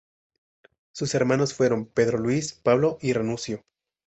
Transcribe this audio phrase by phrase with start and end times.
[0.95, 3.61] Sus hermanos fueron Pedro Luis, Pablo y Ranuccio.